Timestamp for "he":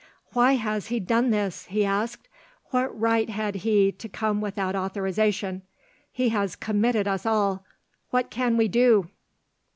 0.87-0.99, 1.67-1.85, 3.57-3.91, 6.11-6.29